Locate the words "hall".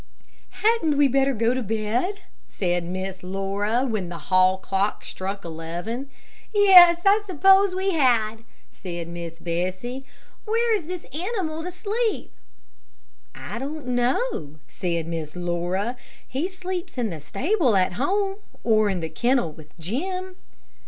4.17-4.57